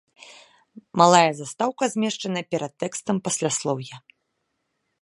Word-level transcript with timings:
Малая 1.01 1.31
застаўка 1.39 1.83
змешчана 1.97 2.41
перад 2.55 2.73
тэкстам 2.85 3.17
пасляслоўя. 3.29 3.95